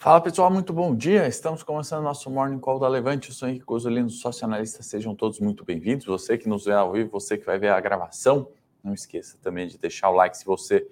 [0.00, 1.26] Fala pessoal, muito bom dia.
[1.26, 3.30] Estamos começando nosso Morning Call da Levante.
[3.30, 4.80] Eu sou Henrique Gozolino, sócio analista.
[4.80, 6.06] Sejam todos muito bem-vindos.
[6.06, 8.48] Você que nos vê ao vivo, você que vai ver a gravação,
[8.80, 10.86] não esqueça também de deixar o like se você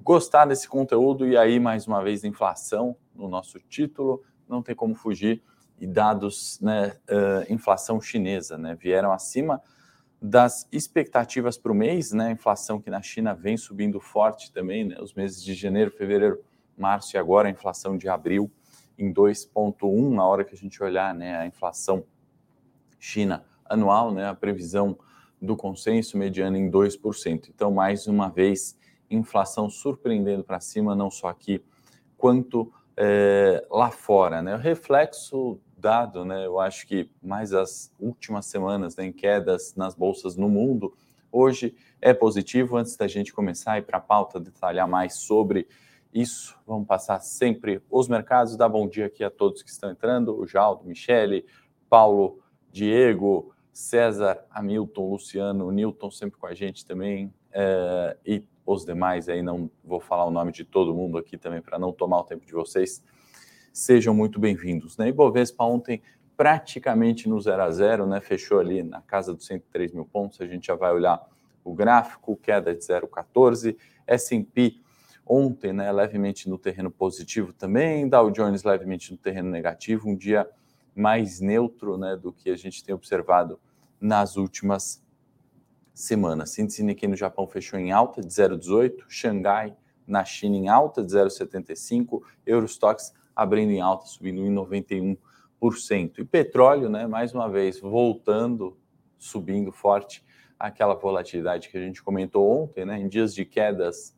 [0.00, 1.28] gostar desse conteúdo.
[1.28, 5.42] E aí, mais uma vez, inflação no nosso título, não tem como fugir.
[5.78, 9.60] E dados, né, uh, inflação chinesa, né, vieram acima
[10.20, 14.96] das expectativas para o mês, né, inflação que na China vem subindo forte também, né,
[14.98, 16.42] os meses de janeiro, fevereiro
[16.76, 18.50] março e agora a inflação de abril
[18.98, 22.04] em 2,1 na hora que a gente olhar né, a inflação
[22.98, 24.98] China anual, né, a previsão
[25.40, 27.50] do consenso mediano em 2%.
[27.54, 28.76] Então, mais uma vez,
[29.10, 31.62] inflação surpreendendo para cima, não só aqui,
[32.16, 34.40] quanto é, lá fora.
[34.40, 34.54] Né?
[34.54, 39.94] O reflexo dado, né, eu acho que mais as últimas semanas né, em quedas nas
[39.94, 40.94] bolsas no mundo,
[41.30, 42.76] hoje é positivo.
[42.76, 45.68] Antes da gente começar ir para a pauta, detalhar mais sobre
[46.12, 46.58] isso.
[46.66, 48.56] Vamos passar sempre os mercados.
[48.56, 51.44] Dar bom dia aqui a todos que estão entrando: o Jaldo, Michele,
[51.88, 52.40] Paulo,
[52.70, 57.32] Diego, César, Hamilton, Luciano, Newton sempre com a gente também.
[57.52, 61.62] É, e os demais aí, não vou falar o nome de todo mundo aqui também
[61.62, 63.02] para não tomar o tempo de vocês.
[63.72, 64.96] Sejam muito bem-vindos.
[64.96, 65.08] Né?
[65.08, 66.02] Ibovespa ontem
[66.36, 68.20] praticamente no 0 a 0, né?
[68.20, 70.40] Fechou ali na casa dos 103 mil pontos.
[70.40, 71.22] A gente já vai olhar
[71.64, 73.76] o gráfico, queda de 0,14.
[74.06, 74.80] S&P
[75.26, 80.48] ontem, né, levemente no terreno positivo também, Dow Jones levemente no terreno negativo, um dia
[80.94, 83.58] mais neutro, né, do que a gente tem observado
[84.00, 85.04] nas últimas
[85.92, 86.56] semanas.
[86.58, 89.76] Índice Nikkei no Japão fechou em alta de 0,18, Xangai
[90.06, 95.18] na China em alta de 0,75, Eurostox abrindo em alta, subindo em 91%.
[96.18, 98.78] E petróleo, né, mais uma vez, voltando,
[99.18, 100.24] subindo forte,
[100.58, 104.15] aquela volatilidade que a gente comentou ontem, né, em dias de quedas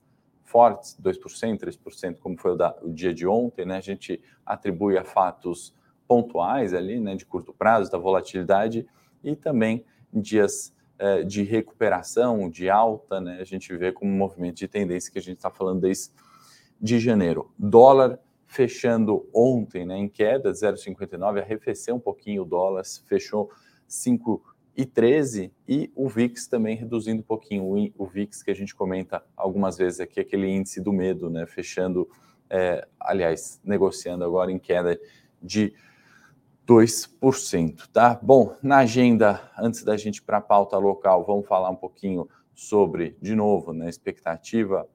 [0.49, 3.77] fortes, 2%, 3%, como foi o, da, o dia de ontem, né?
[3.77, 5.75] A gente atribui a fatos
[6.07, 8.87] pontuais ali, né, de curto prazo, da volatilidade
[9.23, 13.39] e também dias eh, de recuperação, de alta, né?
[13.41, 16.11] A gente vê como um movimento de tendência que a gente está falando desde
[16.81, 17.53] de janeiro.
[17.59, 23.51] Dólar fechando ontem, né, em queda, 0,59, arrefeceu um pouquinho o dólar, fechou
[23.87, 24.43] 5
[24.79, 27.93] e 13, e o VIX também reduzindo um pouquinho.
[27.99, 31.47] O, VIX que a gente comenta algumas vezes aqui, aquele índice do medo, né?
[31.47, 32.09] Fechando,
[32.49, 34.97] é, aliás, negociando agora em queda
[35.43, 35.75] de
[36.65, 38.21] 2%, tá?
[38.23, 43.17] Bom, na agenda, antes da gente para a pauta local, vamos falar um pouquinho sobre,
[43.21, 44.89] de novo, né, expectativa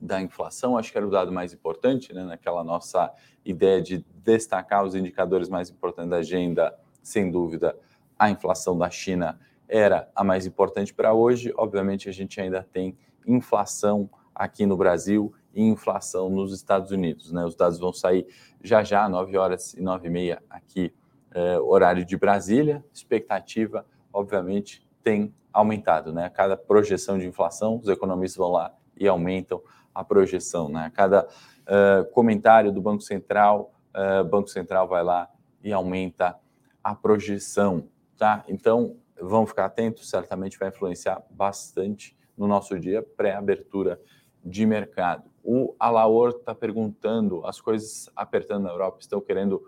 [0.00, 3.12] da inflação, acho que era o dado mais importante, né, naquela nossa
[3.44, 7.76] ideia de destacar os indicadores mais importantes da agenda, sem dúvida,
[8.22, 9.36] a inflação da China
[9.68, 11.52] era a mais importante para hoje.
[11.56, 12.96] Obviamente, a gente ainda tem
[13.26, 17.32] inflação aqui no Brasil e inflação nos Estados Unidos.
[17.32, 17.44] Né?
[17.44, 18.24] Os dados vão sair
[18.62, 20.94] já já, 9 horas e 9 e meia aqui,
[21.34, 22.84] eh, horário de Brasília.
[22.94, 26.12] Expectativa, obviamente, tem aumentado.
[26.12, 26.30] Né?
[26.30, 29.60] Cada projeção de inflação, os economistas vão lá e aumentam
[29.92, 30.68] a projeção.
[30.68, 30.92] Né?
[30.94, 31.26] Cada
[31.66, 35.28] eh, comentário do Banco Central, eh, Banco Central vai lá
[35.60, 36.38] e aumenta
[36.84, 37.88] a projeção
[38.22, 38.44] tá?
[38.46, 44.00] Então, vamos ficar atentos, certamente vai influenciar bastante no nosso dia pré-abertura
[44.44, 45.28] de mercado.
[45.42, 49.60] O Alaor está perguntando, as coisas apertando na Europa, estão querendo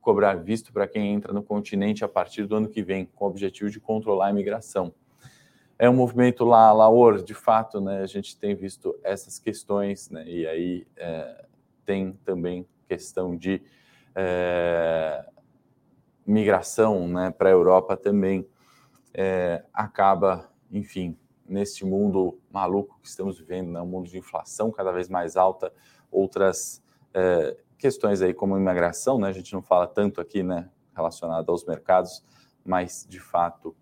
[0.00, 3.28] cobrar visto para quem entra no continente a partir do ano que vem, com o
[3.28, 4.92] objetivo de controlar a imigração.
[5.78, 10.24] É um movimento lá, Laor, de fato, né, a gente tem visto essas questões, né,
[10.26, 11.44] e aí é,
[11.84, 13.62] tem também questão de
[14.16, 15.24] é,
[16.30, 18.48] migração né, para a Europa também
[19.12, 24.92] é, acaba, enfim, neste mundo maluco que estamos vivendo, né, um mundo de inflação cada
[24.92, 25.72] vez mais alta,
[26.10, 26.82] outras
[27.12, 31.64] é, questões aí como imigração, né, a gente não fala tanto aqui né, relacionado aos
[31.64, 32.24] mercados,
[32.64, 33.74] mas de fato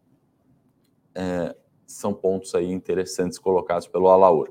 [1.15, 1.55] é,
[1.87, 4.51] são pontos aí interessantes colocados pelo Alaur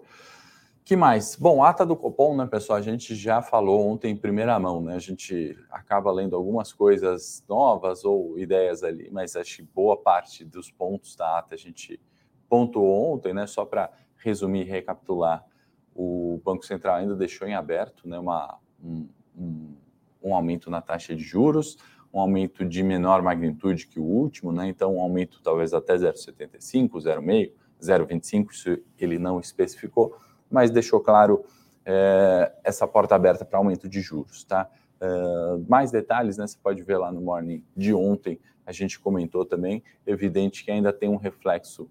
[0.87, 1.35] que mais?
[1.35, 2.79] Bom, ata do Copom, né, pessoal?
[2.79, 4.95] A gente já falou ontem em primeira mão, né?
[4.95, 10.45] A gente acaba lendo algumas coisas novas ou ideias ali, mas acho que boa parte
[10.45, 11.99] dos pontos da ata a gente
[12.47, 13.45] pontuou ontem, né?
[13.45, 15.45] Só para resumir e recapitular,
[15.93, 19.75] o Banco Central ainda deixou em aberto né, uma, um, um,
[20.23, 21.77] um aumento na taxa de juros,
[22.13, 24.69] um aumento de menor magnitude que o último, né?
[24.69, 27.51] Então, um aumento talvez até 0,75, 0,5,
[27.81, 30.15] 0,25, isso ele não especificou
[30.49, 31.43] mas deixou claro
[31.85, 34.69] é, essa porta aberta para aumento de juros, tá?
[34.99, 36.47] Uh, mais detalhes, né?
[36.47, 39.83] Você pode ver lá no morning de ontem, a gente comentou também.
[40.05, 41.89] Evidente que ainda tem um reflexo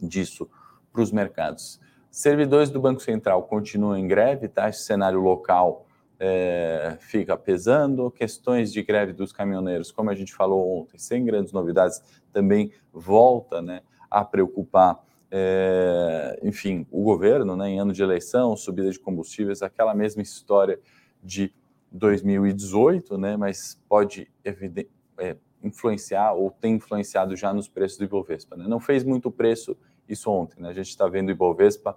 [0.00, 0.48] disso
[0.92, 1.80] para os mercados.
[2.10, 4.68] Servidores do Banco Central continuam em greve, tá?
[4.68, 5.86] Esse cenário local
[6.18, 8.10] é, fica pesando.
[8.10, 12.02] Questões de greve dos caminhoneiros, como a gente falou ontem, sem grandes novidades,
[12.32, 14.98] também volta né, a preocupar,
[15.30, 20.80] é, enfim, o governo, né, em ano de eleição, subida de combustíveis, aquela mesma história
[21.22, 21.52] de
[21.92, 28.56] 2018, né, mas pode é, influenciar ou tem influenciado já nos preços do Ibovespa.
[28.56, 28.66] Né?
[28.66, 29.76] Não fez muito preço
[30.08, 30.70] isso ontem, né?
[30.70, 31.96] a gente está vendo o Ibovespa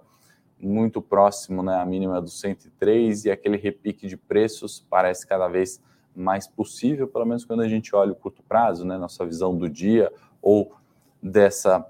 [0.58, 5.82] muito próximo né, à mínima do 103 e aquele repique de preços parece cada vez
[6.14, 9.68] mais possível, pelo menos quando a gente olha o curto prazo, né, nossa visão do
[9.68, 10.72] dia ou
[11.22, 11.84] dessa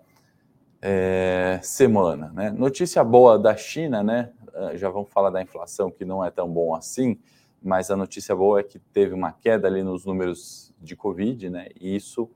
[0.82, 2.32] é, semana.
[2.34, 2.50] Né?
[2.50, 4.32] Notícia boa da China, né?
[4.52, 7.18] Ah, já vamos falar da inflação, que não é tão bom assim,
[7.62, 11.68] mas a notícia boa é que teve uma queda ali nos números de Covid, né?
[11.80, 12.28] E isso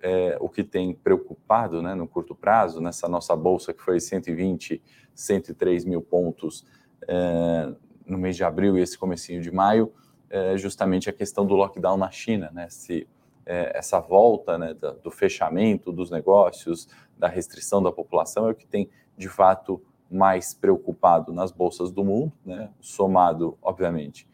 [0.00, 4.82] é o que tem preocupado né, no curto prazo, nessa nossa bolsa que foi 120
[5.14, 6.66] 103 mil pontos
[7.06, 7.72] é,
[8.04, 9.92] no mês de abril e esse comecinho de maio,
[10.28, 12.68] é justamente a questão do lockdown na China, né?
[12.68, 13.06] Se
[13.46, 16.88] é, essa volta né, do, do fechamento dos negócios,
[17.18, 22.04] da restrição da população é o que tem de fato mais preocupado nas bolsas do
[22.04, 22.70] mundo, né?
[22.80, 24.28] Somado, obviamente,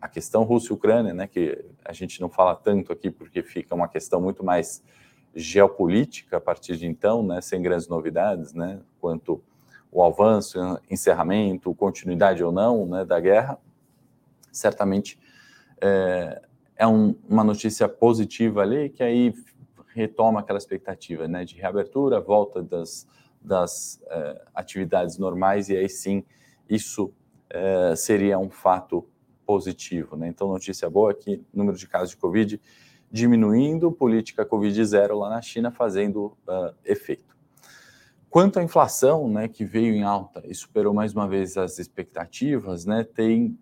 [0.00, 1.26] a questão Rússia-Ucrânia, né?
[1.26, 4.82] Que a gente não fala tanto aqui porque fica uma questão muito mais
[5.34, 7.40] geopolítica a partir de então, né?
[7.40, 8.80] Sem grandes novidades, né?
[9.00, 9.42] Quanto
[9.92, 10.58] o avanço,
[10.88, 13.58] encerramento, continuidade ou não né, da guerra,
[14.52, 15.18] certamente
[15.80, 16.40] é,
[16.80, 19.34] é um, uma notícia positiva ali, que aí
[19.88, 23.06] retoma aquela expectativa né, de reabertura, volta das,
[23.38, 26.24] das é, atividades normais, e aí sim
[26.66, 27.12] isso
[27.50, 29.06] é, seria um fato
[29.44, 30.16] positivo.
[30.16, 30.28] Né?
[30.28, 32.58] Então, notícia boa que número de casos de Covid
[33.12, 37.36] diminuindo, política Covid zero lá na China fazendo uh, efeito.
[38.30, 42.86] Quanto à inflação, né, que veio em alta e superou mais uma vez as expectativas,
[42.86, 43.58] né, tem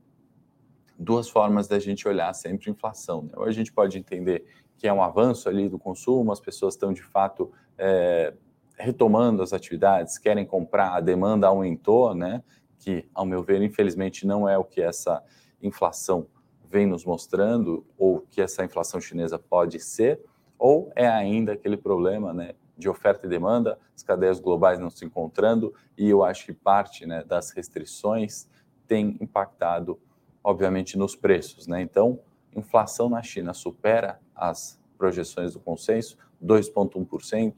[0.98, 3.22] duas formas da gente olhar sempre inflação.
[3.22, 3.30] Né?
[3.36, 4.44] Ou a gente pode entender
[4.76, 8.32] que é um avanço ali do consumo, as pessoas estão de fato é,
[8.76, 12.42] retomando as atividades, querem comprar, a demanda aumentou, né?
[12.78, 15.22] Que, ao meu ver, infelizmente não é o que essa
[15.60, 16.26] inflação
[16.70, 20.20] vem nos mostrando, ou que essa inflação chinesa pode ser,
[20.56, 22.54] ou é ainda aquele problema, né?
[22.78, 27.04] de oferta e demanda, as cadeias globais não se encontrando, e eu acho que parte
[27.04, 28.48] né, das restrições
[28.86, 29.98] tem impactado,
[30.42, 31.66] obviamente, nos preços.
[31.66, 31.82] Né?
[31.82, 32.20] Então,
[32.54, 37.54] inflação na China supera as projeções do consenso, 2,1%,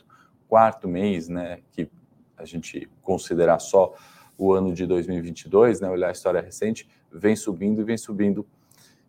[0.49, 1.89] quarto mês, né, que
[2.37, 3.95] a gente considerar só
[4.37, 8.47] o ano de 2022, né, olhar a história recente, vem subindo e vem subindo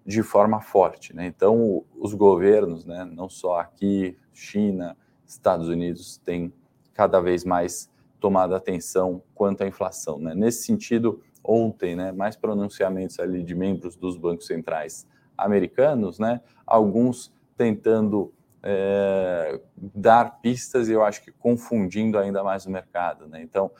[0.05, 1.15] de forma forte.
[1.15, 1.25] Né?
[1.25, 6.53] Então, os governos, né, não só aqui, China, Estados Unidos tem
[6.93, 7.89] cada vez mais
[8.19, 10.19] tomado atenção quanto à inflação.
[10.19, 10.35] Né?
[10.35, 15.07] Nesse sentido, ontem, né, mais pronunciamentos ali de membros dos bancos centrais
[15.37, 18.33] americanos, né, alguns tentando
[18.63, 23.27] é, dar pistas e eu acho que confundindo ainda mais o mercado.
[23.27, 23.41] Né?
[23.41, 23.71] Então,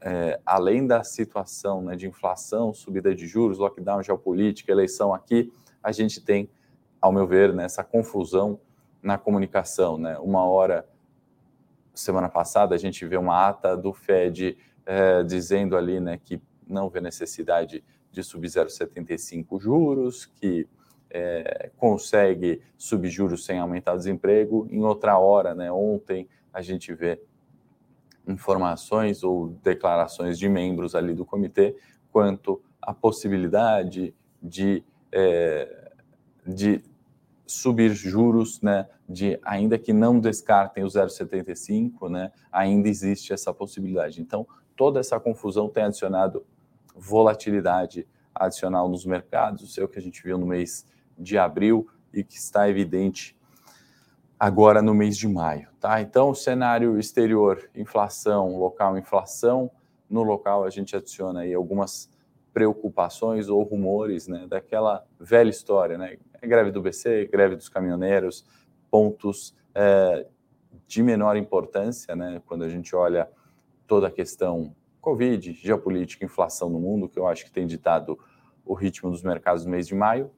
[0.00, 5.92] é, além da situação né, de inflação, subida de juros, lockdown geopolítica, eleição aqui, a
[5.92, 6.50] gente tem,
[7.00, 8.60] ao meu ver, né, essa confusão
[9.02, 10.18] na comunicação, né?
[10.18, 10.84] Uma hora,
[11.94, 16.88] semana passada, a gente vê uma ata do Fed é, dizendo ali, né, que não
[16.88, 20.66] vê necessidade de subir 0,75 juros, que
[21.10, 24.66] é, consegue subir juros sem aumentar o desemprego.
[24.70, 27.20] Em outra hora, né, ontem, a gente vê
[28.26, 31.76] informações ou declarações de membros ali do comitê
[32.10, 34.82] quanto à possibilidade de,
[35.12, 35.92] é,
[36.46, 36.82] de
[37.46, 44.20] subir juros, né, de ainda que não descartem o 0,75, né, ainda existe essa possibilidade.
[44.20, 46.44] Então, toda essa confusão tem adicionado
[46.96, 50.86] volatilidade adicional nos mercados, isso é o que a gente viu no mês
[51.18, 53.36] de abril e que está evidente
[54.38, 56.00] agora no mês de maio, tá?
[56.00, 59.70] Então, cenário exterior, inflação, local, inflação,
[60.08, 62.10] no local a gente adiciona aí algumas
[62.52, 66.16] preocupações ou rumores, né, daquela velha história, né?
[66.42, 68.46] Greve do BC, greve dos caminhoneiros,
[68.90, 70.26] pontos é,
[70.86, 73.28] de menor importância, né, quando a gente olha
[73.86, 74.74] toda a questão
[75.06, 78.18] Covid, geopolítica, inflação no mundo, que eu acho que tem ditado
[78.64, 80.32] o ritmo dos mercados no mês de maio,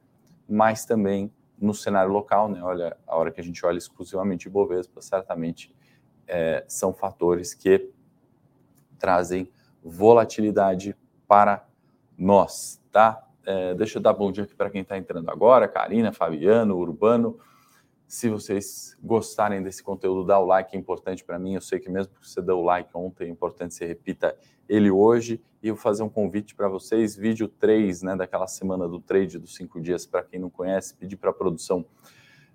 [0.46, 5.00] mas também no cenário local, né, olha, a hora que a gente olha exclusivamente Bovespa,
[5.00, 5.74] certamente
[6.26, 7.90] é, são fatores que
[8.98, 9.50] trazem
[9.82, 10.94] volatilidade
[11.26, 11.66] para
[12.18, 13.26] nós, tá?
[13.46, 17.38] É, deixa eu dar bom dia aqui para quem está entrando agora, Karina, Fabiano, Urbano,
[18.08, 21.54] Se vocês gostarem desse conteúdo, dá o like, é importante para mim.
[21.54, 24.34] Eu sei que mesmo que você deu o like ontem, é importante que você repita
[24.66, 25.42] ele hoje.
[25.62, 29.38] E eu vou fazer um convite para vocês, vídeo 3, né, daquela semana do trade
[29.38, 31.84] dos cinco dias, para quem não conhece, pedir para a produção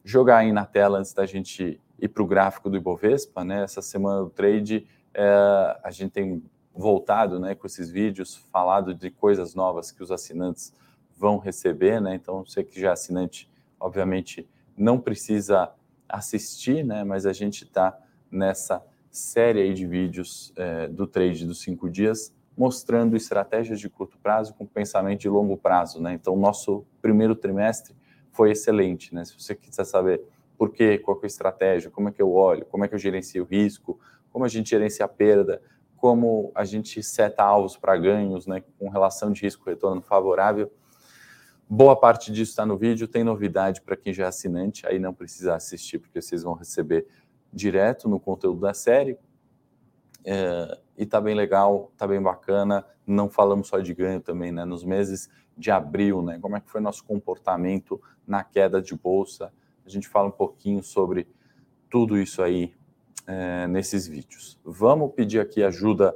[0.04, 3.64] jogar aí na tela antes da gente ir para o gráfico do Ibovespa, né?
[3.64, 6.44] Essa semana do trade, é, a gente tem
[6.74, 10.74] voltado né, com esses vídeos, falado de coisas novas que os assinantes
[11.16, 12.16] vão receber, né?
[12.16, 13.48] Então, você que já é assinante,
[13.80, 15.72] obviamente, não precisa
[16.08, 17.04] assistir, né?
[17.04, 17.98] Mas a gente está
[18.30, 24.54] nessa série de vídeos é, do trade dos cinco dias, mostrando estratégias de curto prazo
[24.54, 26.14] com pensamento de longo prazo, né?
[26.14, 27.96] Então, nosso primeiro trimestre
[28.32, 29.24] foi excelente, né?
[29.26, 30.22] Se você quiser saber
[30.58, 33.00] por quê, qual é a estratégia, como é que eu olho, como é que eu
[33.00, 34.00] gerencio o risco,
[34.32, 35.62] como a gente gerencia a perda,
[36.04, 40.72] como a gente seta alvos para ganhos, né, com relação de risco-retorno favorável.
[41.70, 45.14] Boa parte disso está no vídeo, tem novidade para quem já é assinante, aí não
[45.14, 47.08] precisa assistir, porque vocês vão receber
[47.52, 49.18] direto no conteúdo da série.
[50.26, 52.86] É, e tá bem legal, tá bem bacana.
[53.06, 54.66] Não falamos só de ganho também, né?
[54.66, 56.40] Nos meses de abril, né?
[56.40, 59.52] Como é que foi nosso comportamento na queda de bolsa?
[59.86, 61.28] A gente fala um pouquinho sobre
[61.90, 62.74] tudo isso aí
[63.28, 64.60] é, nesses vídeos.
[64.64, 66.16] Vamos pedir aqui ajuda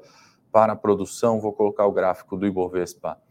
[0.51, 1.39] para a produção.
[1.39, 3.21] Vou colocar o gráfico do Ibovespa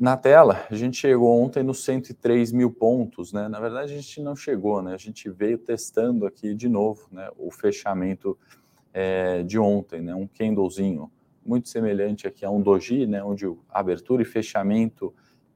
[0.00, 0.64] na tela.
[0.70, 3.48] A gente chegou ontem nos 103 mil pontos, né?
[3.48, 4.94] Na verdade, a gente não chegou, né?
[4.94, 7.28] A gente veio testando aqui de novo, né?
[7.36, 8.36] O fechamento
[8.94, 10.14] é, de ontem, né?
[10.14, 11.12] Um candlezinho
[11.44, 13.22] muito semelhante aqui a um doji, né?
[13.22, 15.12] Onde abertura e fechamento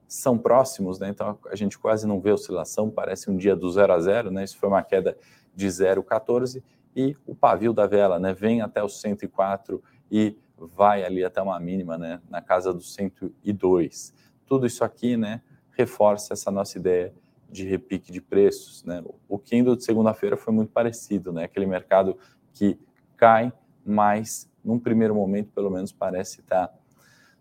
[0.07, 1.09] são próximos, né?
[1.09, 4.45] Então a gente quase não vê oscilação, parece um dia do zero a zero, né?
[4.45, 5.17] Isso foi uma queda
[5.55, 6.63] de 0,14
[6.95, 11.59] e o pavio da vela, né, vem até os 104 e vai ali até uma
[11.59, 14.15] mínima, né, na casa dos 102.
[14.47, 17.13] Tudo isso aqui, né, reforça essa nossa ideia
[17.51, 19.03] de repique de preços, né?
[19.29, 21.45] O Kindle de segunda-feira foi muito parecido, né?
[21.45, 22.19] Aquele mercado
[22.53, 22.79] que
[23.17, 23.53] cai,
[23.85, 26.73] mas num primeiro momento, pelo menos, parece estar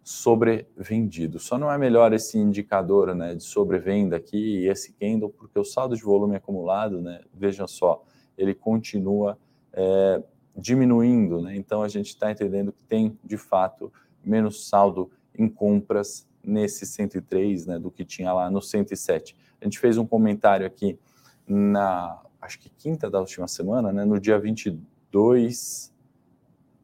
[0.04, 1.40] sobrevendido.
[1.40, 5.64] Só não é melhor esse indicador, né, de sobrevenda aqui e esse candle, porque o
[5.64, 8.04] saldo de volume acumulado, né, vejam só,
[8.38, 9.38] ele continua
[9.72, 10.22] é,
[10.56, 11.56] diminuindo, né?
[11.56, 13.92] Então a gente está entendendo que tem de fato
[14.24, 19.36] menos saldo em compras nesse 103, né, do que tinha lá no 107.
[19.62, 21.00] A gente fez um comentário aqui
[21.48, 25.94] na, acho que quinta da última semana, né, no dia 22,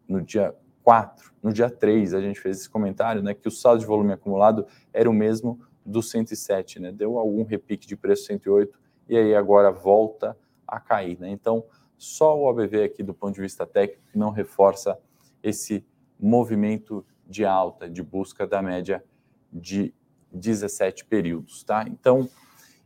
[0.08, 3.82] no dia 4, no dia 3, a gente fez esse comentário, né, que o saldo
[3.82, 6.92] de volume acumulado era o mesmo do 107, né?
[6.92, 10.38] Deu algum repique de preço 108 e aí agora volta
[10.68, 11.30] a cair, né?
[11.30, 11.66] Então,
[11.98, 14.98] só o OBV aqui do ponto de vista técnico não reforça
[15.42, 15.86] esse
[16.20, 19.04] movimento de alta, de busca da média
[19.52, 19.94] de
[20.32, 21.86] 17 períodos, tá?
[21.88, 22.30] Então,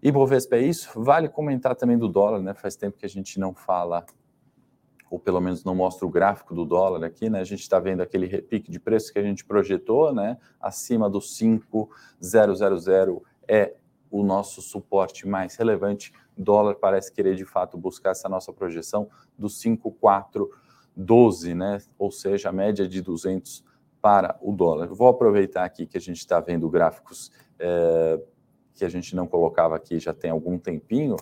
[0.01, 0.89] Ibovespa é isso.
[1.01, 2.53] Vale comentar também do dólar, né?
[2.53, 4.05] Faz tempo que a gente não fala,
[5.09, 7.39] ou pelo menos não mostra o gráfico do dólar aqui, né?
[7.39, 10.37] A gente está vendo aquele repique de preço que a gente projetou, né?
[10.59, 13.75] Acima do 5,000 é
[14.09, 19.49] o nosso suporte mais relevante dólar parece querer de fato buscar essa nossa projeção do
[19.49, 21.77] 5,412, né?
[21.97, 23.63] Ou seja, a média de 200
[24.03, 24.87] para o dólar.
[24.89, 28.19] Vou aproveitar aqui que a gente está vendo gráficos é,
[28.73, 31.15] que a gente não colocava aqui já tem algum tempinho.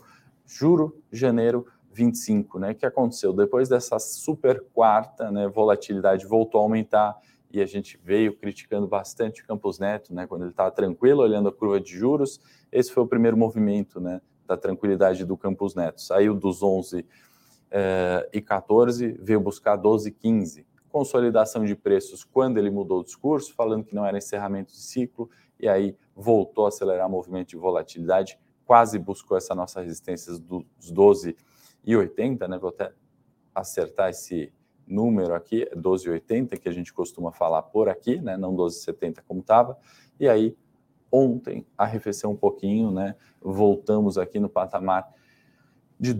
[0.47, 2.71] Juro, janeiro 25, né?
[2.71, 3.33] O que aconteceu?
[3.33, 5.47] Depois dessa super quarta, né?
[5.47, 7.15] Volatilidade voltou a aumentar
[7.51, 10.25] e a gente veio criticando bastante o Campos Neto, né?
[10.25, 12.39] Quando ele estava tranquilo, olhando a curva de juros.
[12.71, 14.21] Esse foi o primeiro movimento, né?
[14.51, 16.01] da tranquilidade do Campos Neto.
[16.01, 17.05] Saiu dos 11
[17.71, 20.67] eh, e 14, veio buscar 12 e 15.
[20.91, 25.29] Consolidação de preços quando ele mudou o discurso, falando que não era encerramento de ciclo,
[25.59, 30.91] e aí voltou a acelerar o movimento de volatilidade, quase buscou essa nossa resistência dos
[30.91, 31.35] 12
[31.83, 32.57] e 80, né?
[32.57, 32.93] Vou até
[33.53, 34.51] acertar esse
[34.87, 38.35] número aqui, 12,80, que a gente costuma falar por aqui, né?
[38.37, 39.77] Não 12,70 como estava.
[40.19, 40.57] E aí
[41.11, 43.15] ontem arrefeceu um pouquinho, né?
[43.41, 45.09] Voltamos aqui no patamar
[45.99, 46.13] de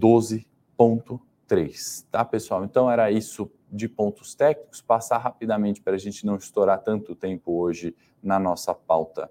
[1.51, 2.63] 12,3, tá, pessoal?
[2.63, 7.59] Então era isso de pontos técnicos, passar rapidamente para a gente não estourar tanto tempo
[7.59, 9.29] hoje na nossa pauta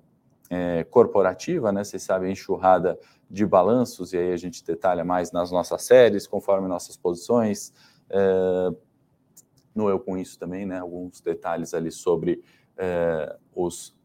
[0.48, 1.84] é, corporativa, né?
[1.84, 2.98] Vocês sabem, enxurrada
[3.30, 7.72] de balanços, e aí a gente detalha mais nas nossas séries, conforme nossas posições.
[8.08, 8.70] É,
[9.72, 10.80] no Eu Com Isso também, né?
[10.80, 12.42] Alguns detalhes ali sobre
[12.76, 13.96] é, os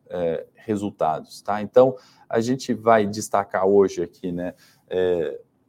[0.53, 1.61] resultados, tá?
[1.63, 1.97] Então,
[2.29, 4.53] a gente vai destacar hoje aqui, né,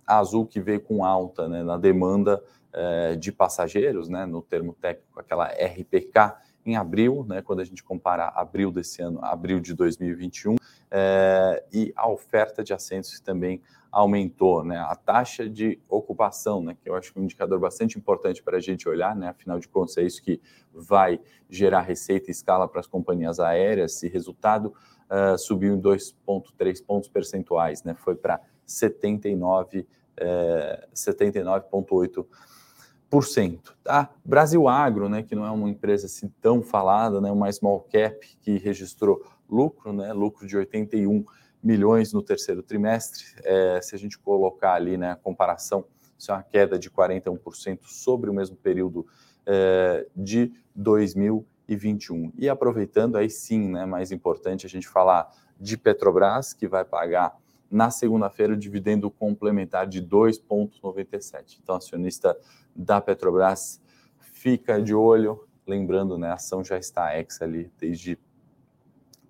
[0.07, 4.73] a Azul que veio com alta né, na demanda é, de passageiros, né, no termo
[4.75, 9.73] técnico, aquela RPK, em abril, né, quando a gente compara abril desse ano, abril de
[9.73, 10.57] 2021,
[10.91, 13.63] é, e a oferta de assentos também
[13.97, 14.79] aumentou, né?
[14.79, 16.77] A taxa de ocupação, né?
[16.79, 19.29] Que eu acho que é um indicador bastante importante para a gente olhar, né?
[19.29, 20.39] Afinal de contas, é isso que
[20.71, 23.95] vai gerar receita e escala para as companhias aéreas.
[23.95, 24.75] Esse resultado
[25.11, 27.95] uh, subiu em 2,3 pontos percentuais, né?
[27.95, 33.77] Foi para 79, eh, 79,8%.
[33.85, 34.11] Tá?
[34.25, 35.23] Brasil Agro, né?
[35.23, 37.31] Que não é uma empresa assim tão falada, né?
[37.31, 40.13] Uma small cap que registrou lucro, né?
[40.13, 41.25] Lucro de 81
[41.63, 43.25] milhões no terceiro trimestre.
[43.43, 45.85] É, se a gente colocar ali né, a comparação,
[46.17, 49.07] isso é uma queda de 41% sobre o mesmo período
[49.45, 52.33] é, de 2021.
[52.37, 57.37] E aproveitando, aí sim, né, mais importante a gente falar de Petrobras, que vai pagar
[57.71, 61.59] na segunda-feira o dividendo complementar de 2,97.
[61.63, 62.37] Então, acionista
[62.75, 63.83] da Petrobras
[64.19, 68.19] fica de olho, lembrando, né, a ação já está ex ali desde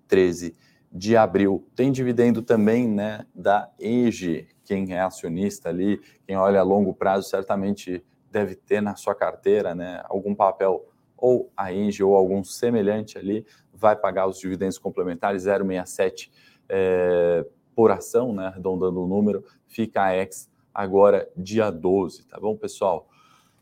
[0.07, 0.55] 13
[0.91, 1.67] de abril.
[1.75, 7.29] Tem dividendo também né, da EGE, quem é acionista ali, quem olha a longo prazo,
[7.29, 13.17] certamente deve ter na sua carteira né, algum papel ou a ENGE ou algum semelhante
[13.17, 16.29] ali, vai pagar os dividendos complementares 0,67
[16.69, 17.45] é,
[17.77, 23.07] por ação, né, arredondando o número, fica a ex agora dia 12, tá bom, pessoal?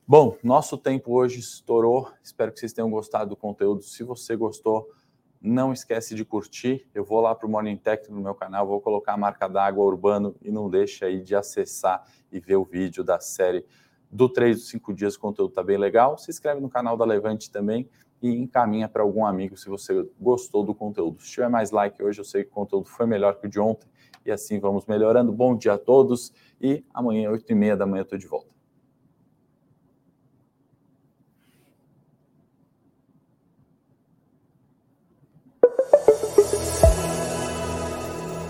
[0.07, 3.81] Bom, nosso tempo hoje estourou, espero que vocês tenham gostado do conteúdo.
[3.81, 4.89] Se você gostou,
[5.41, 6.87] não esquece de curtir.
[6.95, 9.83] Eu vou lá para o Morning Tech no meu canal, vou colocar a marca d'água
[9.83, 13.65] urbano e não deixa aí de acessar e ver o vídeo da série
[14.09, 15.15] do 3 dos 5 dias.
[15.15, 16.17] O conteúdo está bem legal.
[16.17, 17.89] Se inscreve no canal da Levante também
[18.21, 21.21] e encaminha para algum amigo se você gostou do conteúdo.
[21.21, 23.59] Se tiver mais like hoje, eu sei que o conteúdo foi melhor que o de
[23.59, 23.89] ontem
[24.25, 25.31] e assim vamos melhorando.
[25.31, 28.54] Bom dia a todos e amanhã, 8h30 da manhã, eu estou de volta.